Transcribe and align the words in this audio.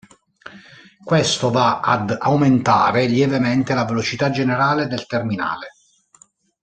Questo 1.03 1.51
va 1.51 1.79
ad 1.79 2.17
aumentare 2.19 3.05
lievemente 3.05 3.75
la 3.75 3.85
velocità 3.85 4.31
generale 4.31 4.87
del 4.87 5.05
terminale. 5.05 5.67